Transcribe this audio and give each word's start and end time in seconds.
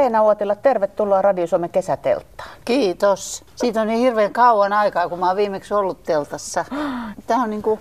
Leena 0.00 0.22
Uotila, 0.22 0.54
tervetuloa 0.54 1.22
Radio 1.22 1.46
Suomen 1.46 1.70
kesätelttaan. 1.70 2.50
Kiitos. 2.64 3.44
Siitä 3.56 3.80
on 3.80 3.86
niin 3.86 4.00
hirveän 4.00 4.32
kauan 4.32 4.72
aikaa, 4.72 5.08
kun 5.08 5.18
mä 5.18 5.26
oon 5.26 5.36
viimeksi 5.36 5.74
ollut 5.74 6.02
teltassa. 6.02 6.64
Tämä 7.26 7.42
on 7.42 7.50
niin 7.50 7.62
kuin, 7.62 7.80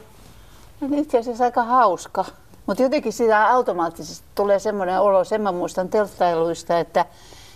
itse 0.95 1.17
asiassa 1.17 1.43
aika 1.43 1.63
hauska. 1.63 2.25
Mutta 2.65 2.83
jotenkin 2.83 3.13
sitä 3.13 3.47
automaattisesti 3.47 4.25
tulee 4.35 4.59
semmoinen 4.59 5.01
olo, 5.01 5.23
sen 5.23 5.41
mä 5.41 5.51
muistan 5.51 5.89
telttailuista, 5.89 6.79
että 6.79 7.05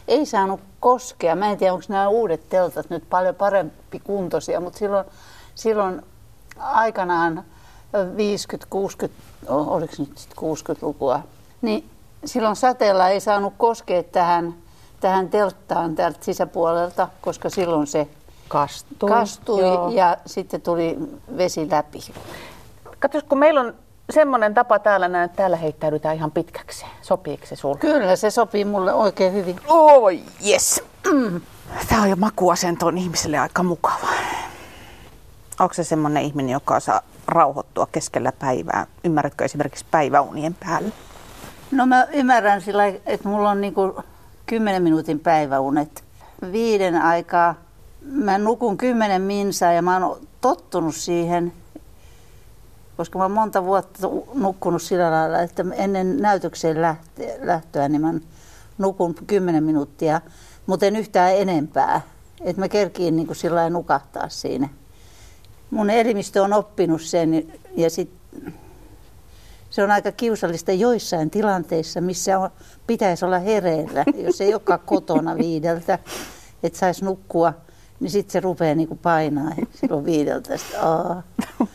ei 0.07 0.25
saanut 0.25 0.59
koskea. 0.79 1.35
Mä 1.35 1.51
en 1.51 1.57
tiedä, 1.57 1.73
onko 1.73 1.85
nämä 1.87 2.07
uudet 2.07 2.49
teltat 2.49 2.89
nyt 2.89 3.03
paljon 3.09 3.35
parempi 3.35 3.99
kuntoisia, 3.99 4.59
mutta 4.59 4.79
silloin, 4.79 5.05
silloin 5.55 6.01
aikanaan 6.57 7.43
50-60, 9.05 9.09
oliko 9.47 9.93
nyt 9.97 10.27
60-lukua, 10.39 11.19
niin 11.61 11.89
silloin 12.25 12.55
sateella 12.55 13.09
ei 13.09 13.19
saanut 13.19 13.53
koskea 13.57 14.03
tähän, 14.03 14.53
tähän 14.99 15.29
telttaan 15.29 15.95
täältä 15.95 16.19
sisäpuolelta, 16.21 17.07
koska 17.21 17.49
silloin 17.49 17.87
se 17.87 18.07
kastui, 18.47 19.09
kastui 19.09 19.95
ja 19.95 20.17
sitten 20.25 20.61
tuli 20.61 20.97
vesi 21.37 21.69
läpi. 21.71 21.99
Katsos, 22.99 23.23
kun 23.23 23.37
meillä 23.37 23.61
on 23.61 23.73
semmoinen 24.09 24.53
tapa 24.53 24.79
täällä, 24.79 25.23
että 25.23 25.37
täällä 25.37 25.57
heittäydytään 25.57 26.15
ihan 26.15 26.31
pitkäksi. 26.31 26.85
Sopiiko 27.01 27.45
se 27.45 27.55
sulle? 27.55 27.77
Kyllä, 27.77 28.15
se 28.15 28.29
sopii 28.29 28.65
mulle 28.65 28.93
oikein 28.93 29.33
hyvin. 29.33 29.59
Oi, 29.67 30.23
yes. 30.47 30.83
Mm. 31.11 31.41
Tämä 31.89 32.01
on 32.01 32.09
jo 32.09 32.15
makuasento 32.15 32.87
on 32.87 32.97
ihmiselle 32.97 33.39
aika 33.39 33.63
mukava. 33.63 34.07
Onko 35.59 35.73
se 35.73 35.83
semmoinen 35.83 36.23
ihminen, 36.23 36.51
joka 36.51 36.79
saa 36.79 37.01
rauhoittua 37.27 37.87
keskellä 37.91 38.31
päivää? 38.31 38.87
Ymmärrätkö 39.03 39.45
esimerkiksi 39.45 39.85
päiväunien 39.91 40.55
päällä? 40.59 40.89
No 41.73 41.85
mä 41.85 42.07
ymmärrän 42.13 42.61
sillä, 42.61 42.85
että 42.85 43.29
mulla 43.29 43.49
on 43.49 43.61
niinku 43.61 44.03
10 44.45 44.83
minuutin 44.83 45.19
päiväunet. 45.19 46.03
Viiden 46.51 46.95
aikaa 46.95 47.55
mä 48.01 48.37
nukun 48.37 48.77
kymmenen 48.77 49.21
minsaa 49.21 49.71
ja 49.73 49.81
mä 49.81 50.07
oon 50.07 50.19
tottunut 50.41 50.95
siihen, 50.95 51.53
koska 52.97 53.19
mä 53.19 53.25
oon 53.25 53.31
monta 53.31 53.63
vuotta 53.63 54.07
nukkunut 54.33 54.81
sillä 54.81 55.11
lailla, 55.11 55.39
että 55.39 55.65
ennen 55.75 56.17
näytökseen 56.17 56.77
lähtöä 57.41 57.89
niin 57.89 58.01
mä 58.01 58.13
nukun 58.77 59.15
10 59.27 59.63
minuuttia, 59.63 60.21
mutta 60.65 60.85
en 60.85 60.95
yhtään 60.95 61.35
enempää. 61.35 62.01
Että 62.41 62.61
mä 62.61 62.69
kerkiin 62.69 63.15
niin 63.15 63.35
sillä 63.35 63.69
nukahtaa 63.69 64.29
siinä. 64.29 64.69
Mun 65.71 65.89
elimistö 65.89 66.43
on 66.43 66.53
oppinut 66.53 67.01
sen 67.01 67.53
ja 67.75 67.89
sitten 67.89 68.53
se 69.73 69.83
on 69.83 69.91
aika 69.91 70.11
kiusallista 70.11 70.71
joissain 70.71 71.29
tilanteissa, 71.29 72.01
missä 72.01 72.39
on, 72.39 72.49
pitäisi 72.87 73.25
olla 73.25 73.39
hereillä, 73.39 74.05
jos 74.25 74.41
ei 74.41 74.53
olekaan 74.53 74.79
kotona 74.85 75.35
viideltä, 75.37 75.99
että 76.63 76.79
saisi 76.79 77.05
nukkua, 77.05 77.53
niin 77.99 78.11
sitten 78.11 78.31
se 78.31 78.39
rupeaa 78.39 78.75
niinku 78.75 78.95
painaa 78.95 79.51
silloin 79.71 80.05
viideltä. 80.05 80.57
Sit, 80.57 80.75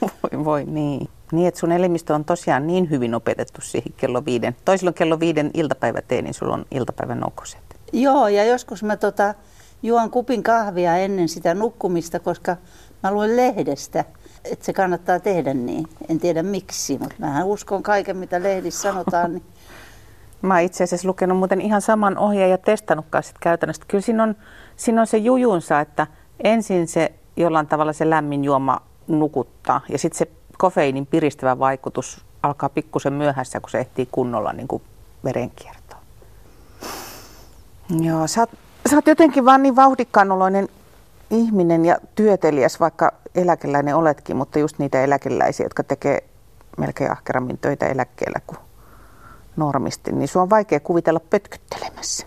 voi, 0.00 0.44
voi 0.44 0.64
niin. 0.64 1.08
Niin, 1.32 1.48
että 1.48 1.60
sun 1.60 1.72
elimistö 1.72 2.14
on 2.14 2.24
tosiaan 2.24 2.66
niin 2.66 2.90
hyvin 2.90 3.14
opetettu 3.14 3.60
siihen 3.60 3.92
kello 3.96 4.24
viiden. 4.24 4.56
Toisilla 4.64 4.90
on 4.90 4.94
kello 4.94 5.20
viiden 5.20 5.50
iltapäiväteen, 5.54 6.24
niin 6.24 6.34
sulla 6.34 6.54
on 6.54 6.66
iltapäivän 6.70 7.20
nokoset. 7.20 7.60
Joo, 7.92 8.28
ja 8.28 8.44
joskus 8.44 8.82
mä 8.82 8.96
tota, 8.96 9.34
juon 9.82 10.10
kupin 10.10 10.42
kahvia 10.42 10.96
ennen 10.96 11.28
sitä 11.28 11.54
nukkumista, 11.54 12.20
koska 12.20 12.56
mä 13.02 13.12
luen 13.12 13.36
lehdestä 13.36 14.04
että 14.50 14.64
se 14.64 14.72
kannattaa 14.72 15.20
tehdä 15.20 15.54
niin. 15.54 15.86
En 16.08 16.20
tiedä 16.20 16.42
miksi, 16.42 16.98
mutta 16.98 17.14
mä 17.18 17.44
uskon 17.44 17.82
kaiken, 17.82 18.16
mitä 18.16 18.42
lehdissä 18.42 18.82
sanotaan. 18.82 19.32
Niin. 19.32 19.42
Mä 20.42 20.54
oon 20.54 20.62
itse 20.62 20.84
asiassa 20.84 21.08
lukenut 21.08 21.38
muuten 21.38 21.60
ihan 21.60 21.82
saman 21.82 22.18
ohjeen 22.18 22.50
ja 22.50 22.58
testannutkaan 22.58 23.24
sit 23.24 23.36
käytännössä. 23.40 23.82
Kyllä 23.88 24.02
siinä 24.02 24.22
on, 24.22 24.36
siinä 24.76 25.00
on 25.00 25.06
se 25.06 25.16
jujunsa, 25.16 25.80
että 25.80 26.06
ensin 26.44 26.88
se 26.88 27.12
jollain 27.36 27.66
tavalla 27.66 27.92
se 27.92 28.10
lämmin 28.10 28.44
juoma 28.44 28.80
nukuttaa 29.08 29.80
ja 29.88 29.98
sitten 29.98 30.18
se 30.18 30.28
kofeiinin 30.58 31.06
piristävä 31.06 31.58
vaikutus 31.58 32.24
alkaa 32.42 32.68
pikkusen 32.68 33.12
myöhässä, 33.12 33.60
kun 33.60 33.70
se 33.70 33.78
ehtii 33.78 34.08
kunnolla 34.12 34.52
niin 34.52 34.68
kuin 34.68 34.82
verenkiertoon. 35.24 36.02
Joo, 38.00 38.26
sä 38.26 38.40
oot, 38.40 38.50
sä 38.90 38.96
oot 38.96 39.06
jotenkin 39.06 39.44
vaan 39.44 39.62
niin 39.62 39.76
vauhdikkaan 39.76 40.32
oloinen 40.32 40.68
ihminen 41.30 41.84
ja 41.84 41.96
työtelijäs, 42.14 42.80
vaikka 42.80 43.12
eläkeläinen 43.34 43.96
oletkin, 43.96 44.36
mutta 44.36 44.58
just 44.58 44.78
niitä 44.78 45.04
eläkeläisiä, 45.04 45.66
jotka 45.66 45.82
tekee 45.82 46.24
melkein 46.78 47.12
ahkerammin 47.12 47.58
töitä 47.58 47.86
eläkkeellä 47.86 48.40
kuin 48.46 48.58
normisti, 49.56 50.12
niin 50.12 50.28
sua 50.28 50.42
on 50.42 50.50
vaikea 50.50 50.80
kuvitella 50.80 51.20
pötkyttelemässä. 51.20 52.26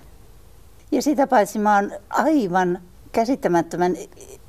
Ja 0.91 1.01
sitä 1.01 1.27
paitsi 1.27 1.59
mä 1.59 1.75
oon 1.75 1.91
aivan 2.09 2.79
käsittämättömän 3.11 3.95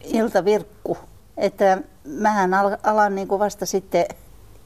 iltavirkku, 0.00 0.98
että 1.36 1.78
mähän 2.04 2.50
alan 2.82 3.14
niin 3.14 3.28
kuin 3.28 3.38
vasta 3.38 3.66
sitten 3.66 4.06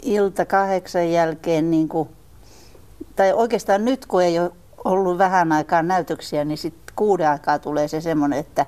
ilta 0.02 0.44
kahdeksan 0.44 1.10
jälkeen, 1.10 1.70
niin 1.70 1.88
kuin, 1.88 2.08
tai 3.16 3.32
oikeastaan 3.32 3.84
nyt 3.84 4.06
kun 4.06 4.22
ei 4.22 4.38
ole 4.38 4.50
ollut 4.84 5.18
vähän 5.18 5.52
aikaa 5.52 5.82
näytöksiä, 5.82 6.44
niin 6.44 6.58
sitten 6.58 6.94
kuuden 6.96 7.30
aikaa 7.30 7.58
tulee 7.58 7.88
se 7.88 8.00
semmoinen, 8.00 8.38
että 8.38 8.66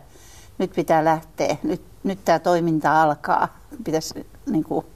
nyt 0.59 0.73
pitää 0.75 1.05
lähteä, 1.05 1.57
nyt, 1.63 1.83
nyt 2.05 2.19
tämä 2.25 2.39
toiminta 2.39 3.03
alkaa. 3.03 3.59
Pitäisi 3.85 4.27
niin 4.51 4.65
kuin, 4.65 4.87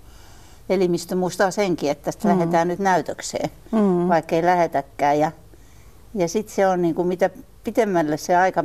elimistö 0.69 1.17
muistaa 1.17 1.50
senkin, 1.50 1.91
että 1.91 2.05
tästä 2.05 2.28
mm. 2.28 2.34
lähdetään 2.34 2.69
nyt 2.69 2.78
näytökseen, 2.78 3.50
mm. 3.72 4.09
vaikka 4.09 4.37
ei 4.37 4.43
lähetäkään. 4.43 5.19
Ja, 5.19 5.33
ja 6.15 6.28
sitten 6.28 6.55
se 6.55 6.67
on, 6.67 6.83
niin 6.83 6.95
kuin, 6.95 7.09
mitä 7.09 7.31
pitemmälle 7.65 8.17
se 8.17 8.37
aika 8.37 8.65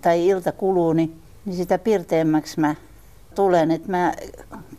tai 0.00 0.26
ilta 0.26 0.52
kuluu, 0.52 0.92
niin, 0.92 1.22
niin 1.44 1.56
sitä 1.56 1.78
pirteemmäksi 1.78 2.60
mä 2.60 2.74
tulen. 3.34 3.70
Että 3.70 3.90
mä 3.90 4.12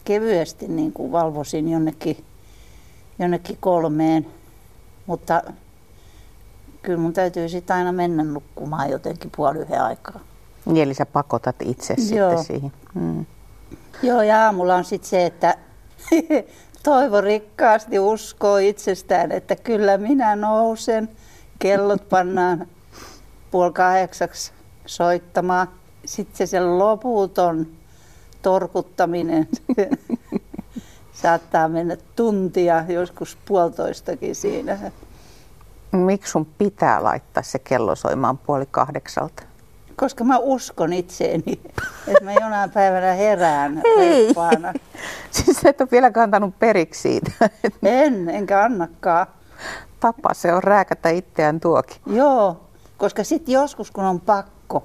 kevyesti 0.03 0.67
niin 0.67 0.93
kuin 0.93 1.11
valvosin 1.11 1.69
jonnekin, 1.69 2.25
jonnekin 3.19 3.57
kolmeen, 3.59 4.27
mutta 5.05 5.43
kyllä 6.81 6.99
mun 6.99 7.13
täytyy 7.13 7.49
sitten 7.49 7.75
aina 7.75 7.91
mennä 7.91 8.23
nukkumaan 8.23 8.89
jotenkin 8.89 9.31
puoli 9.35 9.59
yhden 9.59 9.81
aikaa. 9.81 10.19
Niin, 10.65 10.83
eli 10.83 10.93
sä 10.93 11.05
pakotat 11.05 11.55
itse 11.63 11.93
Joo. 11.93 12.29
sitten 12.29 12.45
siihen. 12.45 12.71
Mm. 12.93 13.25
Joo, 14.03 14.21
ja 14.21 14.45
aamulla 14.45 14.75
on 14.75 14.83
sitten 14.83 15.09
se, 15.09 15.25
että 15.25 15.57
toivo 16.83 17.21
rikkaasti 17.21 17.99
uskoo 17.99 18.57
itsestään, 18.57 19.31
että 19.31 19.55
kyllä 19.55 19.97
minä 19.97 20.35
nousen. 20.35 21.09
Kellot 21.59 22.09
pannaan 22.09 22.67
puoli 23.51 23.73
kahdeksaksi 23.73 24.51
soittamaan. 24.85 25.67
Sitten 26.05 26.37
se 26.37 26.45
sen 26.45 26.79
loputon 26.79 27.67
torkuttaminen 28.41 29.47
saattaa 31.21 31.67
mennä 31.67 31.97
tuntia, 32.15 32.85
joskus 32.87 33.37
puolitoistakin 33.45 34.35
siinä. 34.35 34.91
Miksi 35.91 36.31
sun 36.31 36.45
pitää 36.45 37.03
laittaa 37.03 37.43
se 37.43 37.59
kello 37.59 37.95
soimaan 37.95 38.37
puoli 38.37 38.65
kahdeksalta? 38.71 39.43
Koska 39.95 40.23
mä 40.23 40.37
uskon 40.37 40.93
itseeni, 40.93 41.59
että 42.07 42.23
mä 42.23 42.33
jonain 42.33 42.71
päivänä 42.71 43.13
herään 43.13 43.81
Ei. 43.97 44.33
Siis 45.31 45.65
et 45.65 45.81
ole 45.81 45.89
vielä 45.91 46.11
kantanut 46.11 46.59
periksi 46.59 47.01
siitä. 47.01 47.31
En, 47.83 48.29
enkä 48.29 48.63
annakaan. 48.63 49.27
Tapa 49.99 50.33
se 50.33 50.53
on 50.53 50.63
rääkätä 50.63 51.09
itseään 51.09 51.59
tuokin. 51.59 51.97
Joo, 52.05 52.61
koska 52.97 53.23
sitten 53.23 53.53
joskus 53.53 53.91
kun 53.91 54.03
on 54.03 54.19
pakko 54.19 54.83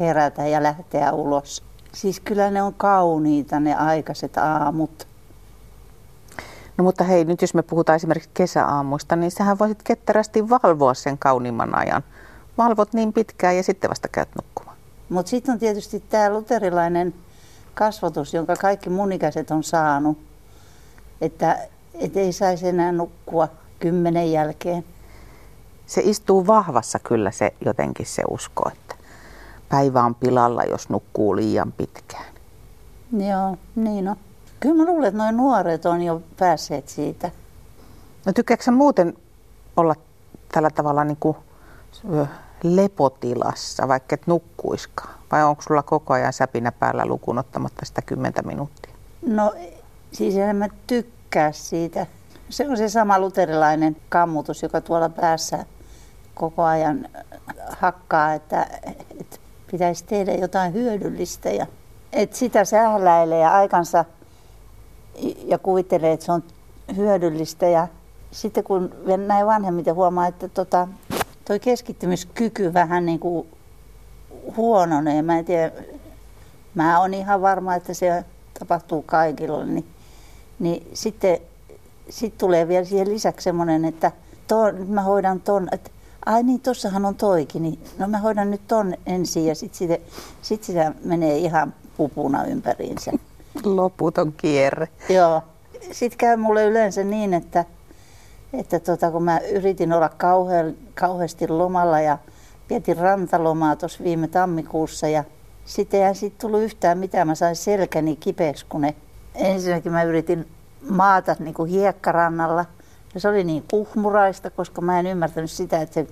herätä 0.00 0.46
ja 0.46 0.62
lähteä 0.62 1.12
ulos. 1.12 1.62
Siis 1.92 2.20
kyllä 2.20 2.50
ne 2.50 2.62
on 2.62 2.74
kauniita 2.74 3.60
ne 3.60 3.74
aikaiset 3.74 4.36
aamut. 4.36 5.06
No 6.76 6.84
mutta 6.84 7.04
hei, 7.04 7.24
nyt 7.24 7.42
jos 7.42 7.54
me 7.54 7.62
puhutaan 7.62 7.96
esimerkiksi 7.96 8.30
kesäaamuista, 8.34 9.16
niin 9.16 9.30
sähän 9.30 9.58
voisit 9.58 9.82
ketterästi 9.82 10.48
valvoa 10.48 10.94
sen 10.94 11.18
kauniimman 11.18 11.78
ajan 11.78 12.02
valvot 12.60 12.92
niin 12.92 13.12
pitkään 13.12 13.56
ja 13.56 13.62
sitten 13.62 13.90
vasta 13.90 14.08
käyt 14.08 14.28
nukkumaan. 14.36 14.76
Mutta 15.08 15.30
sitten 15.30 15.52
on 15.52 15.58
tietysti 15.58 16.04
tämä 16.08 16.30
luterilainen 16.30 17.14
kasvatus, 17.74 18.34
jonka 18.34 18.56
kaikki 18.56 18.90
munikäiset 18.90 19.50
on 19.50 19.64
saanut, 19.64 20.18
että 21.20 21.58
et 21.94 22.16
ei 22.16 22.32
saisi 22.32 22.68
enää 22.68 22.92
nukkua 22.92 23.48
kymmenen 23.78 24.32
jälkeen. 24.32 24.84
Se 25.86 26.00
istuu 26.04 26.46
vahvassa 26.46 26.98
kyllä 26.98 27.30
se 27.30 27.52
jotenkin 27.64 28.06
se 28.06 28.22
usko, 28.30 28.68
että 28.68 28.94
päivä 29.68 30.02
on 30.02 30.14
pilalla, 30.14 30.62
jos 30.64 30.88
nukkuu 30.88 31.36
liian 31.36 31.72
pitkään. 31.72 32.34
Joo, 33.12 33.56
niin 33.74 34.08
on. 34.08 34.16
Kyllä 34.60 34.74
mä 34.74 34.84
luulen, 34.84 35.08
että 35.08 35.18
noin 35.18 35.36
nuoret 35.36 35.86
on 35.86 36.02
jo 36.02 36.22
päässeet 36.38 36.88
siitä. 36.88 37.30
No 38.26 38.32
tykkääkö 38.32 38.70
muuten 38.70 39.14
olla 39.76 39.94
tällä 40.52 40.70
tavalla 40.70 41.04
niin 41.04 41.16
kuin 41.20 41.36
lepotilassa, 42.62 43.88
vaikka 43.88 44.14
et 44.14 44.26
nukkuiskaan? 44.26 45.14
Vai 45.32 45.44
onko 45.44 45.62
sulla 45.62 45.82
koko 45.82 46.14
ajan 46.14 46.32
säpinä 46.32 46.72
päällä 46.72 47.06
lukuun 47.06 47.38
ottamatta 47.38 47.84
sitä 47.84 48.02
kymmentä 48.02 48.42
minuuttia? 48.42 48.92
No 49.26 49.54
siis 50.12 50.36
en 50.36 50.56
mä 50.56 50.68
tykkää 50.86 51.52
siitä. 51.52 52.06
Se 52.48 52.68
on 52.68 52.76
se 52.76 52.88
sama 52.88 53.18
luterilainen 53.18 53.96
kammutus, 54.08 54.62
joka 54.62 54.80
tuolla 54.80 55.08
päässä 55.08 55.64
koko 56.34 56.62
ajan 56.62 57.08
hakkaa, 57.78 58.34
että, 58.34 58.66
että 59.20 59.36
pitäisi 59.70 60.04
tehdä 60.04 60.34
jotain 60.34 60.72
hyödyllistä. 60.72 61.50
Ja, 61.50 61.66
että 62.12 62.36
sitä 62.36 62.64
sähläilee 62.64 63.46
aikansa 63.46 64.04
ja 65.44 65.58
kuvittelee, 65.58 66.12
että 66.12 66.26
se 66.26 66.32
on 66.32 66.42
hyödyllistä. 66.96 67.66
Ja 67.66 67.88
sitten 68.30 68.64
kun 68.64 68.94
näin 69.26 69.46
vanhemmiten 69.46 69.94
huomaa, 69.94 70.26
että 70.26 70.48
tota, 70.48 70.88
toi 71.50 71.60
keskittymiskyky 71.60 72.74
vähän 72.74 73.06
niin 73.06 73.18
kuin 73.18 73.46
huononee. 74.56 75.22
Mä 75.22 75.38
en 75.38 75.44
tiedä, 75.44 75.72
mä 76.74 77.00
oon 77.00 77.14
ihan 77.14 77.42
varma, 77.42 77.74
että 77.74 77.94
se 77.94 78.24
tapahtuu 78.58 79.02
kaikilla. 79.02 79.64
Niin, 79.64 79.86
niin 80.58 80.88
sitten 80.94 81.38
sit 82.08 82.38
tulee 82.38 82.68
vielä 82.68 82.84
siihen 82.84 83.08
lisäksi 83.08 83.44
semmoinen, 83.44 83.84
että 83.84 84.12
ton, 84.46 84.86
mä 84.88 85.02
hoidan 85.02 85.40
ton, 85.40 85.68
että 85.72 85.90
ai 86.26 86.42
niin, 86.42 86.60
tossahan 86.60 87.04
on 87.04 87.14
toikin, 87.14 87.62
niin 87.62 87.78
no 87.98 88.08
mä 88.08 88.18
hoidan 88.18 88.50
nyt 88.50 88.66
ton 88.68 88.94
ensin 89.06 89.46
ja 89.46 89.54
sitten 89.54 89.78
sit, 89.78 90.00
sit 90.42 90.64
sitä 90.64 90.92
menee 91.04 91.36
ihan 91.36 91.74
pupuna 91.96 92.44
ympäriinsä. 92.44 93.12
Loputon 93.64 94.32
kierre. 94.32 94.88
Joo. 95.08 95.42
Sitten 95.92 96.18
käy 96.18 96.36
mulle 96.36 96.64
yleensä 96.64 97.04
niin, 97.04 97.34
että, 97.34 97.64
että 98.52 98.80
tota, 98.80 99.10
kun 99.10 99.22
mä 99.22 99.38
yritin 99.38 99.92
olla 99.92 100.08
kauhean, 100.08 100.74
kauheasti 100.94 101.48
lomalla 101.48 102.00
ja 102.00 102.18
vietin 102.70 102.96
rantalomaa 102.96 103.76
tuossa 103.76 104.04
viime 104.04 104.28
tammikuussa 104.28 105.08
ja 105.08 105.24
sitten 105.64 106.06
ei 106.06 106.14
siitä 106.14 106.36
tullut 106.40 106.60
yhtään 106.60 106.98
mitään. 106.98 107.26
Mä 107.26 107.34
sain 107.34 107.56
selkäni 107.56 108.16
kipeäksi, 108.16 108.66
kun 108.68 108.80
ne 108.80 108.94
ensinnäkin 109.34 109.92
mä 109.92 110.02
yritin 110.02 110.48
maata 110.90 111.36
niin 111.38 111.54
kuin 111.54 111.70
hiekkarannalla– 111.70 112.64
ja 113.14 113.20
se 113.20 113.28
oli 113.28 113.44
niin 113.44 113.64
kuhmuraista, 113.70 114.50
koska 114.50 114.80
mä 114.80 115.00
en 115.00 115.06
ymmärtänyt 115.06 115.50
sitä, 115.50 115.80
että 115.80 115.94
se 115.94 116.06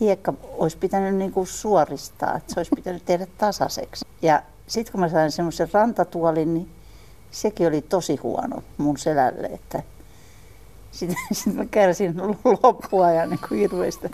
hiekka 0.00 0.34
olisi 0.52 0.78
pitänyt 0.78 1.14
niin 1.14 1.32
kuin 1.32 1.46
suoristaa, 1.46 2.36
että 2.36 2.54
se 2.54 2.60
olisi 2.60 2.70
pitänyt 2.76 3.04
tehdä 3.04 3.26
tasaiseksi. 3.38 4.04
Ja 4.22 4.42
sitten 4.66 4.92
kun 4.92 5.00
mä 5.00 5.08
sain 5.08 5.32
semmoisen 5.32 5.68
rantatuolin, 5.72 6.54
niin 6.54 6.70
sekin 7.30 7.68
oli 7.68 7.82
tosi 7.82 8.16
huono 8.16 8.62
mun 8.78 8.98
selälle, 8.98 9.46
että 9.46 9.82
sitten 10.90 11.18
sit 11.32 11.54
mä 11.54 11.64
kärsin 11.64 12.14
loppua 12.62 13.10
ja 13.10 13.26
niin 13.26 13.40
kuin 13.48 13.58
hirveästä 13.58 14.08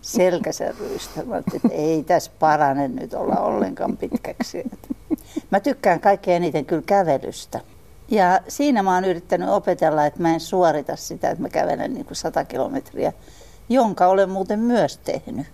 selkäsäryistä. 0.00 1.24
Mä 1.24 1.38
että 1.38 1.68
ei 1.70 2.02
tässä 2.02 2.30
parane 2.38 2.88
nyt 2.88 3.14
olla 3.14 3.36
ollenkaan 3.36 3.96
pitkäksi. 3.96 4.64
Mä 5.50 5.60
tykkään 5.60 6.00
kaikkein 6.00 6.36
eniten 6.36 6.64
kyllä 6.66 6.82
kävelystä. 6.86 7.60
Ja 8.08 8.40
siinä 8.48 8.82
mä 8.82 8.94
oon 8.94 9.04
yrittänyt 9.04 9.48
opetella, 9.48 10.06
että 10.06 10.22
mä 10.22 10.34
en 10.34 10.40
suorita 10.40 10.96
sitä, 10.96 11.30
että 11.30 11.42
mä 11.42 11.48
kävelen 11.48 11.94
niin 11.94 12.06
kuin 12.06 12.16
100 12.16 12.44
kilometriä, 12.44 13.12
jonka 13.68 14.06
olen 14.06 14.30
muuten 14.30 14.60
myös 14.60 14.96
tehnyt. 14.96 15.46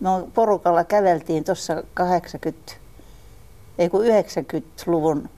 Me 0.00 0.08
porukalla 0.34 0.84
käveltiin 0.84 1.44
tuossa 1.44 1.82
80, 1.94 2.72
ei 3.78 3.88
kun 3.88 4.04
90-luvun 4.04 5.28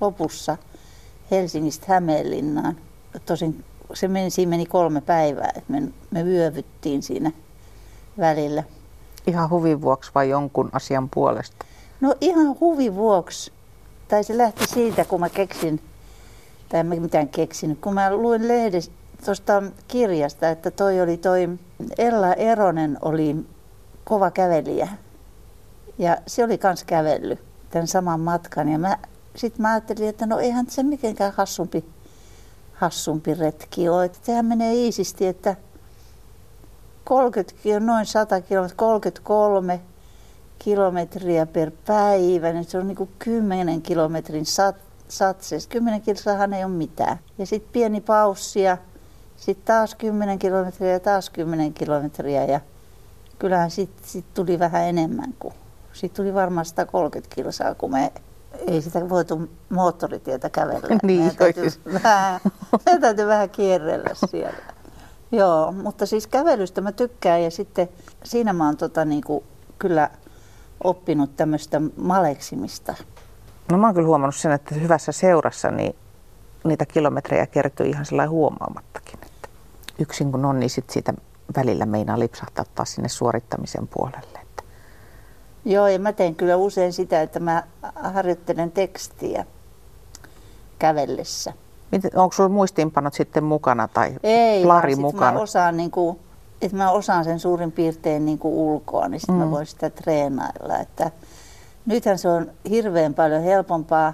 lopussa 0.00 0.56
Helsingistä 1.30 1.86
Hämeenlinnaan. 1.88 2.76
Tosin 3.26 3.64
se 3.94 4.08
meni, 4.08 4.30
siinä 4.30 4.50
meni 4.50 4.66
kolme 4.66 5.00
päivää, 5.00 5.52
että 5.56 5.72
me, 5.72 5.82
me 6.10 6.24
vyövyttiin 6.24 7.02
siinä 7.02 7.32
välillä. 8.18 8.62
Ihan 9.26 9.50
huvin 9.50 9.80
vuoksi 9.80 10.10
vai 10.14 10.28
jonkun 10.28 10.70
asian 10.72 11.08
puolesta? 11.14 11.66
No 12.00 12.14
ihan 12.20 12.56
huvin 12.60 12.94
vuoksi 12.94 13.52
tai 14.08 14.24
se 14.24 14.38
lähti 14.38 14.66
siitä, 14.66 15.04
kun 15.04 15.20
mä 15.20 15.28
keksin, 15.28 15.80
tai 16.68 16.80
en 16.80 16.86
mä 16.86 16.94
mitään 16.94 17.28
keksinyt, 17.28 17.80
kun 17.80 17.94
mä 17.94 18.16
luin 18.16 18.48
lehdestä 18.48 18.94
tuosta 19.24 19.62
kirjasta, 19.88 20.48
että 20.48 20.70
toi 20.70 21.00
oli 21.00 21.16
toi 21.16 21.48
Ella 21.98 22.34
Eronen 22.34 22.98
oli 23.02 23.36
kova 24.04 24.30
kävelijä. 24.30 24.88
Ja 25.98 26.16
se 26.26 26.44
oli 26.44 26.58
kans 26.58 26.84
kävellyt 26.84 27.40
tämän 27.70 27.86
saman 27.86 28.20
matkan. 28.20 28.68
Ja 28.68 28.78
mä, 28.78 28.98
sit 29.36 29.58
mä 29.58 29.70
ajattelin, 29.70 30.08
että 30.08 30.26
no 30.26 30.38
eihän 30.38 30.66
se 30.68 30.82
mitenkään 30.82 31.32
hassumpi, 31.36 31.84
hassumpi 32.74 33.34
retki 33.34 33.88
ole. 33.88 34.04
Että 34.04 34.18
sehän 34.22 34.46
menee 34.46 34.74
iisisti, 34.74 35.26
että 35.26 35.56
30, 37.04 37.80
noin 37.80 38.06
100 38.06 38.40
kilometriä, 38.40 38.76
33 38.76 39.80
kilometriä 40.58 41.46
per 41.46 41.70
päivä, 41.86 42.52
niin 42.52 42.64
se 42.64 42.78
on 42.78 42.86
niin 42.86 42.96
kuin 42.96 43.10
10 43.18 43.82
kilometrin 43.82 44.46
sat, 44.46 44.76
satseessa. 45.08 45.68
10 45.68 46.00
kilsahan 46.00 46.52
ei 46.52 46.64
ole 46.64 46.72
mitään. 46.72 47.18
Ja 47.38 47.46
sitten 47.46 47.72
pieni 47.72 48.00
paussi 48.00 48.62
ja 48.62 48.78
sitten 49.36 49.66
taas 49.66 49.94
10 49.94 50.38
kilometriä 50.38 50.92
ja 50.92 51.00
taas 51.00 51.30
10 51.30 51.74
kilometriä 51.74 52.44
ja 52.44 52.60
kyllähän 53.38 53.70
sitten 53.70 54.08
sit 54.08 54.34
tuli 54.34 54.58
vähän 54.58 54.84
enemmän 54.84 55.34
kuin, 55.38 55.54
sitten 55.92 56.16
tuli 56.24 56.34
varmaan 56.34 56.66
130 56.66 57.34
kilsaa, 57.34 57.74
kun 57.74 57.90
me 57.90 58.12
ei 58.66 58.82
sitä 58.82 59.08
voitu 59.08 59.50
moottoritietä 59.68 60.50
kävellä. 60.50 60.98
niin, 61.02 61.20
meidän 61.20 61.36
täytyy, 61.36 61.68
vähän, 62.02 62.40
meidän 62.86 63.00
täytyy 63.00 63.26
vähän 63.26 63.50
kierrellä 63.50 64.10
siellä. 64.30 64.74
Joo, 65.32 65.72
mutta 65.72 66.06
siis 66.06 66.26
kävelystä 66.26 66.80
mä 66.80 66.92
tykkään 66.92 67.42
ja 67.42 67.50
sitten 67.50 67.88
siinä 68.24 68.52
mä 68.52 68.66
oon 68.66 68.76
tota, 68.76 69.04
niin 69.04 69.22
kuin, 69.24 69.44
kyllä 69.78 70.10
oppinut 70.84 71.36
tämmöistä 71.36 71.80
maleksimista. 71.96 72.94
No 73.70 73.78
mä 73.78 73.86
oon 73.86 73.94
kyllä 73.94 74.08
huomannut 74.08 74.36
sen, 74.36 74.52
että 74.52 74.74
hyvässä 74.74 75.12
seurassa 75.12 75.70
niin 75.70 75.96
niitä 76.64 76.86
kilometrejä 76.86 77.46
kertyy 77.46 77.86
ihan 77.86 78.04
sellainen 78.06 78.30
huomaamattakin. 78.30 79.18
Että 79.26 79.48
yksin 79.98 80.32
kun 80.32 80.44
on, 80.44 80.60
niin 80.60 80.70
sit 80.70 80.90
siitä 80.90 81.14
välillä 81.56 81.86
meinaa 81.86 82.18
lipsahtaa 82.18 82.64
taas 82.74 82.94
sinne 82.94 83.08
suorittamisen 83.08 83.88
puolelle. 83.88 84.43
Joo, 85.64 85.88
ja 85.88 85.98
mä 85.98 86.12
teen 86.12 86.34
kyllä 86.34 86.56
usein 86.56 86.92
sitä, 86.92 87.22
että 87.22 87.40
mä 87.40 87.62
harjoittelen 87.94 88.72
tekstiä 88.72 89.44
kävellessä. 90.78 91.52
Onko 92.14 92.32
sulla 92.32 92.48
muistiinpanot 92.48 93.14
sitten 93.14 93.44
mukana 93.44 93.88
tai 93.88 94.14
Ei, 94.22 94.64
lari 94.64 94.96
mukana? 94.96 95.32
Mä 95.32 95.38
osaan 95.38 95.76
niin 95.76 95.90
kuin 95.90 96.18
että 96.62 96.76
mä 96.76 96.90
osaan 96.90 97.24
sen 97.24 97.40
suurin 97.40 97.72
piirtein 97.72 98.24
niin 98.24 98.38
kuin 98.38 98.54
ulkoa, 98.54 99.08
niin 99.08 99.20
sitten 99.20 99.34
mm. 99.34 99.40
mä 99.44 99.50
voin 99.50 99.66
sitä 99.66 99.90
treenailla. 99.90 100.78
Että 100.78 101.10
nythän 101.86 102.18
se 102.18 102.28
on 102.28 102.50
hirveän 102.70 103.14
paljon 103.14 103.42
helpompaa, 103.42 104.12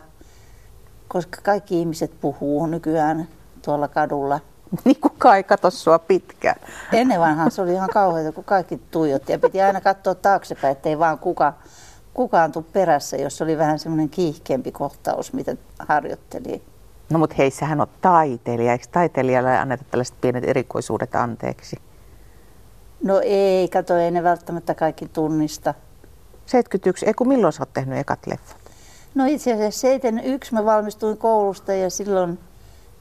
koska 1.08 1.38
kaikki 1.42 1.80
ihmiset 1.80 2.12
puhuu 2.20 2.66
nykyään 2.66 3.28
tuolla 3.64 3.88
kadulla. 3.88 4.40
Niin 4.84 5.00
kukaan 5.00 5.36
ei 5.36 5.44
katso 5.44 5.70
sua 5.70 5.98
pitkään. 5.98 6.56
Ennen 6.92 7.20
vanhaan 7.20 7.50
se 7.50 7.62
oli 7.62 7.72
ihan 7.72 7.88
kauheaa, 7.92 8.32
kun 8.32 8.44
kaikki 8.44 8.80
tuijotti 8.90 9.32
ja 9.32 9.38
piti 9.38 9.62
aina 9.62 9.80
katsoa 9.80 10.14
taaksepäin, 10.14 10.72
ettei 10.72 10.98
vaan 10.98 11.18
kuka, 11.18 11.52
kukaan 12.14 12.52
tule 12.52 12.64
perässä, 12.72 13.16
jos 13.16 13.42
oli 13.42 13.58
vähän 13.58 13.78
semmoinen 13.78 14.08
kiihkeämpi 14.08 14.72
kohtaus, 14.72 15.32
mitä 15.32 15.56
harjoitteli. 15.78 16.62
No 17.10 17.18
mutta 17.18 17.36
hei, 17.38 17.50
sehän 17.50 17.80
on 17.80 17.86
taiteilija. 18.00 18.72
Eikö 18.72 18.84
taiteilijalle 18.92 19.58
anneta 19.58 19.84
tällaiset 19.90 20.20
pienet 20.20 20.44
erikoisuudet 20.48 21.14
anteeksi? 21.14 21.76
No 23.02 23.20
ei, 23.24 23.68
kato, 23.68 23.96
ei 23.96 24.10
ne 24.10 24.22
välttämättä 24.22 24.74
kaikki 24.74 25.08
tunnista. 25.08 25.74
71, 26.46 27.06
ei 27.06 27.14
kun 27.14 27.28
milloin 27.28 27.52
sä 27.52 27.62
oot 27.62 27.72
tehnyt 27.72 27.98
ekat 27.98 28.26
leffat? 28.26 28.56
No 29.14 29.24
itse 29.24 29.52
asiassa 29.52 29.80
71 29.80 30.54
mä 30.54 30.64
valmistuin 30.64 31.16
koulusta 31.16 31.72
ja 31.72 31.90
silloin, 31.90 32.38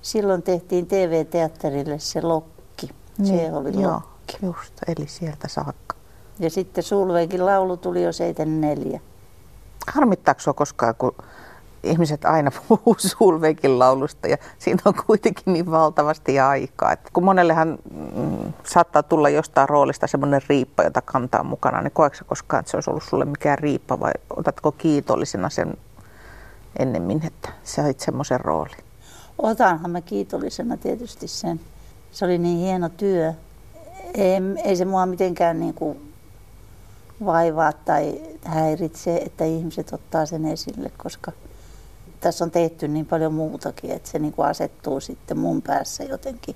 silloin 0.02 0.44
tehtiin 0.44 0.88
TV-teatterille 0.88 2.00
se 2.00 2.22
Lokki. 2.22 2.90
Niin, 3.18 3.40
se 3.40 3.54
oli 3.54 3.82
joo, 3.82 3.94
Lokki. 3.94 4.38
just, 4.42 4.74
eli 4.88 5.08
sieltä 5.08 5.48
saakka. 5.48 5.96
Ja 6.40 6.50
sitten 6.50 6.84
Sulveikin 6.84 7.46
laulu 7.46 7.78
tuli 7.78 8.04
jo 8.04 8.12
74. 8.12 9.00
Harmittaako 9.88 10.54
koskaan, 10.54 10.96
kun 10.96 11.16
ihmiset 11.84 12.26
aina 12.26 12.52
puhuu 12.68 12.96
Sulveikin 12.98 13.80
laulusta 13.80 14.28
ja 14.28 14.38
siinä 14.60 14.82
on 14.86 14.94
kuitenkin 15.08 15.54
niin 15.54 15.72
valtavasti 15.72 16.40
aikaa. 16.40 16.92
Että 16.92 17.10
kun 17.14 17.24
monellehan 17.24 17.78
mm, 18.16 18.54
saattaa 18.64 19.04
tulla 19.04 19.30
jostain 19.30 19.70
roolista 19.70 20.08
semmoinen 20.08 20.42
riippa, 20.50 20.84
jota 20.84 21.02
kantaa 21.02 21.44
mukana, 21.44 21.82
niin 21.82 21.92
koetko 21.92 22.26
koskaan, 22.28 22.60
että 22.60 22.72
se 22.72 22.78
olisi 22.78 22.90
ollut 22.90 23.04
sulle 23.04 23.26
mikään 23.26 23.60
riippa 23.60 24.00
vai 24.00 24.12
otatko 24.38 24.72
kiitollisena 24.72 25.50
sen 25.50 25.78
ennemmin, 26.80 27.26
että 27.26 27.50
sait 27.64 28.00
semmoisen 28.00 28.40
roolin? 28.40 28.89
Otanhan 29.42 29.92
mä 29.92 30.02
kiitollisena 30.02 30.78
tietysti 30.78 31.28
sen. 31.28 31.60
Se 32.12 32.26
oli 32.26 32.38
niin 32.38 32.60
hieno 32.60 32.90
työ. 32.90 33.34
Ei, 34.14 34.36
ei 34.64 34.76
se 34.76 34.86
mua 34.86 35.06
mitenkään 35.06 35.60
niin 35.60 35.74
kuin 35.74 36.14
vaivaa 37.26 37.74
tai 37.74 38.22
häiritse, 38.44 39.18
että 39.18 39.46
ihmiset 39.46 39.94
ottaa 39.94 40.26
sen 40.26 40.46
esille, 40.46 40.92
koska– 40.98 41.32
tässä 42.20 42.44
on 42.44 42.52
tehty 42.52 42.88
niin 42.88 43.06
paljon 43.06 43.34
muutakin, 43.34 43.92
että 43.92 44.10
se 44.10 44.20
niin 44.20 44.34
kuin 44.34 44.48
asettuu 44.48 45.00
sitten 45.00 45.38
mun 45.38 45.62
päässä 45.62 46.04
jotenkin 46.04 46.56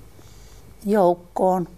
joukkoon, 0.86 1.68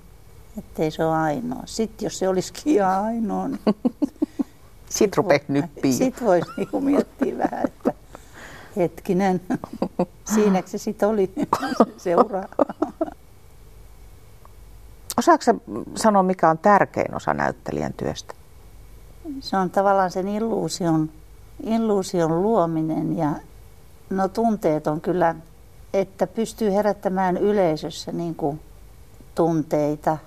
ettei 0.58 0.90
se 0.90 1.04
ole 1.04 1.16
ainoa. 1.16 1.62
Sitten 1.64 2.06
jos 2.06 2.18
se 2.18 2.28
olisikin 2.28 2.72
ihan 2.72 3.04
ainoa, 3.04 3.48
niin 3.48 3.60
sitten 4.96 5.16
rupeat 5.16 5.48
nyppiin. 5.48 5.94
Sitten 5.94 6.26
voisi 6.26 6.50
niinku 6.56 6.80
miettiä 6.80 7.38
vähän, 7.38 7.64
että 7.64 7.92
hetkinen, 8.76 9.40
siinäkö 10.34 10.68
se 10.68 10.78
sitten 10.78 11.08
oli 11.08 11.32
seuraava. 11.96 12.74
Osaatko 15.18 15.44
sanoa, 15.96 16.22
mikä 16.22 16.50
on 16.50 16.58
tärkein 16.58 17.14
osa 17.14 17.34
näyttelijän 17.34 17.92
työstä? 17.92 18.34
Se 19.40 19.56
on 19.56 19.70
tavallaan 19.70 20.10
sen 20.10 20.28
illuusion, 20.28 21.10
illuusion 21.62 22.42
luominen 22.42 23.18
ja 23.18 23.30
no 24.10 24.28
tunteet 24.28 24.86
on 24.86 25.00
kyllä, 25.00 25.34
että 25.94 26.26
pystyy 26.26 26.72
herättämään 26.72 27.36
yleisössä 27.36 28.12
niin 28.12 28.34
kuin 28.34 28.60
tunteita. 29.34 30.18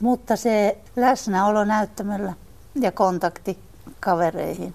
Mutta 0.00 0.36
se 0.36 0.78
läsnäolo 0.96 1.64
näyttämöllä 1.64 2.32
ja 2.74 2.92
kontakti 2.92 3.58
kavereihin. 4.00 4.74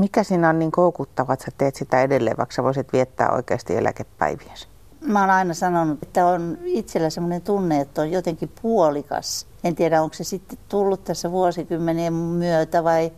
Mikä 0.00 0.24
siinä 0.24 0.48
on 0.48 0.58
niin 0.58 0.70
koukuttava, 0.70 1.32
että 1.32 1.44
sä 1.44 1.50
teet 1.58 1.74
sitä 1.74 2.02
edelleen, 2.02 2.36
vaikka 2.36 2.54
sä 2.54 2.62
voisit 2.62 2.92
viettää 2.92 3.30
oikeasti 3.30 3.76
eläkepäiviä? 3.76 4.52
Mä 5.00 5.20
oon 5.20 5.30
aina 5.30 5.54
sanonut, 5.54 6.02
että 6.02 6.26
on 6.26 6.58
itsellä 6.64 7.10
semmoinen 7.10 7.42
tunne, 7.42 7.80
että 7.80 8.02
on 8.02 8.10
jotenkin 8.10 8.52
puolikas. 8.62 9.46
En 9.64 9.74
tiedä, 9.74 10.02
onko 10.02 10.14
se 10.14 10.24
sitten 10.24 10.58
tullut 10.68 11.04
tässä 11.04 11.30
vuosikymmenien 11.30 12.12
myötä 12.12 12.84
vai, 12.84 13.12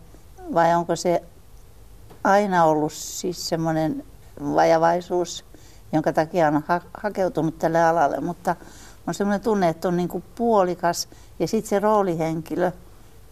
vai 0.55 0.75
onko 0.75 0.97
se 0.97 1.23
aina 2.25 2.65
ollut 2.65 2.93
siis 2.93 3.49
semmoinen 3.49 4.05
vajavaisuus, 4.55 5.45
jonka 5.93 6.13
takia 6.13 6.49
on 6.49 6.63
ha- 6.67 6.81
hakeutunut 6.95 7.59
tälle 7.59 7.85
alalle. 7.85 8.21
Mutta 8.21 8.57
on 9.07 9.15
semmoinen 9.15 9.41
tunne, 9.41 9.69
että 9.69 9.89
on 9.89 9.97
niin 9.97 10.09
kuin 10.09 10.25
puolikas 10.35 11.09
ja 11.39 11.49
sitten 11.49 11.69
se 11.69 11.79
roolihenkilö, 11.79 12.73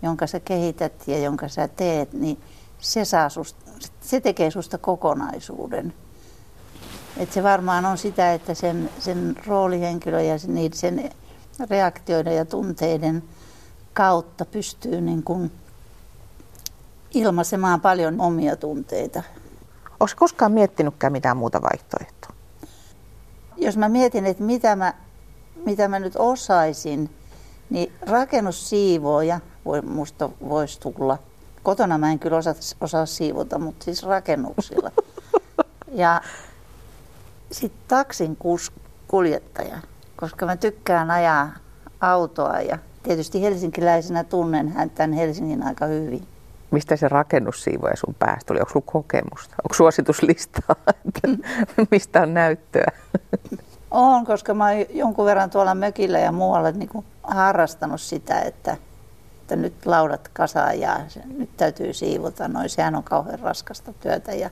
jonka 0.03 0.27
sä 0.27 0.41
kehität 0.41 0.93
ja 1.07 1.19
jonka 1.19 1.49
sä 1.49 1.69
teet, 1.69 2.13
niin 2.13 2.39
se, 2.81 3.05
saa 3.05 3.29
susta, 3.29 3.71
se 4.01 4.21
tekee 4.21 4.51
susta 4.51 4.79
kokonaisuuden. 4.79 5.95
Et 7.17 7.33
se 7.33 7.43
varmaan 7.43 7.85
on 7.85 7.99
sitä, 7.99 8.35
että 8.35 8.55
sen, 8.55 8.91
sen 8.99 9.37
roolihenkilö 9.47 10.21
ja 10.21 10.39
sen, 10.39 10.57
sen 10.73 11.11
reaktioiden 11.71 12.37
ja 12.37 12.45
tunteiden 12.45 13.23
kautta 13.93 14.45
pystyy 14.45 15.01
niin 15.01 15.23
kuin 15.23 15.53
ilmaisemaan 17.15 17.81
paljon 17.81 18.21
omia 18.21 18.57
tunteita. 18.57 19.23
Onko 20.01 20.13
koskaan 20.17 20.53
miettinytkään 20.53 21.13
mitään 21.13 21.37
muuta 21.37 21.63
vaihtoehtoa? 21.63 22.35
Jos 23.57 23.77
mä 23.77 23.89
mietin, 23.89 24.27
että 24.27 24.43
mitä 24.43 24.77
mä, 24.77 24.95
mitä 25.67 25.89
mä 25.89 25.99
nyt 25.99 26.17
osaisin, 26.17 27.11
niin 27.71 27.93
rakennussiivooja 28.01 29.41
voi, 29.65 29.83
musta 29.83 30.31
voisi 30.49 30.81
tulla. 30.81 31.19
Kotona 31.63 31.99
mä 31.99 32.11
en 32.11 32.19
kyllä 32.19 32.37
osaa, 32.37 32.55
osaa 32.81 33.07
siivota, 33.07 33.59
mutta 33.59 33.85
siis 33.85 34.03
rakennuksilla. 34.03 34.91
Ja 35.93 36.21
sitten 37.53 37.83
taksin 37.89 38.37
kus, 38.37 38.73
kuljettaja, 39.09 39.79
koska 40.17 40.47
mä 40.47 40.57
tykkään 40.57 41.11
ajaa 41.11 41.49
autoa 42.01 42.61
ja 42.61 42.79
tietysti 43.03 43.43
helsinkiläisenä 43.43 44.25
tunnen 44.25 44.69
hän 44.69 44.91
tämän 44.91 45.13
Helsingin 45.13 45.67
aika 45.67 45.87
hyvin. 45.87 46.27
Mistä 46.71 46.97
se 46.97 47.09
rakennussiivoja 47.09 47.97
sun 47.97 48.15
päästä 48.19 48.47
tuli? 48.47 48.59
Onko 48.59 48.71
sulla 48.73 48.87
kokemusta? 48.93 49.55
Onko 49.65 49.75
suosituslistaa, 49.75 50.77
mistä 51.91 52.23
on 52.23 52.35
näyttöä? 52.35 52.93
On, 53.91 54.27
koska 54.27 54.55
mä 54.55 54.65
oon 54.65 54.85
jonkun 54.91 55.25
verran 55.25 55.51
tuolla 55.51 55.75
mökillä 55.75 56.19
ja 56.19 56.33
muualla 56.33 56.71
niin 56.71 57.05
harrastanut 57.23 58.01
sitä, 58.01 58.41
että, 58.41 58.77
että 59.51 59.63
nyt 59.63 59.87
laudat 59.87 60.29
kasaan 60.29 60.81
ja 60.81 61.01
nyt 61.39 61.57
täytyy 61.57 61.93
siivota. 61.93 62.49
Noin, 62.49 62.69
sehän 62.69 62.95
on 62.95 63.05
kauhean 63.05 63.39
raskasta 63.39 63.93
työtä 63.93 64.33
ja 64.33 64.51